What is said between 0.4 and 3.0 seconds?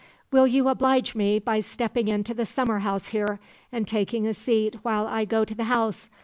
you oblige me by stepping into the summer